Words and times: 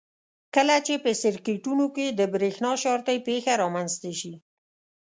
کله 0.55 0.75
چې 0.85 0.93
په 1.03 1.11
سرکټونو 1.21 1.85
کې 1.95 2.05
د 2.09 2.21
برېښنا 2.33 2.71
شارټۍ 2.83 3.17
پېښه 3.27 3.53
رامنځته 3.63 4.11
شي. 4.19 4.33